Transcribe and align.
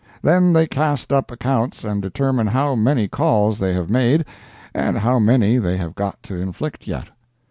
Then 0.23 0.53
they 0.53 0.65
cast 0.65 1.13
up 1.13 1.29
accounts 1.29 1.83
and 1.83 2.01
determine 2.01 2.47
how 2.47 2.73
many 2.73 3.07
calls 3.07 3.59
they 3.59 3.75
have 3.75 3.91
made 3.91 4.25
and 4.73 4.97
how 4.97 5.19
many 5.19 5.59
they 5.59 5.77
have 5.77 5.93
got 5.93 6.23
to 6.23 6.37
inflict 6.37 6.87
yet. 6.87 7.09